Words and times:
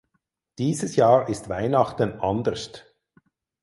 Dieses 0.57 0.95
Jahr 0.95 1.29
ist 1.29 1.47
Weihnachten 1.47 2.13
anders. 2.19 2.71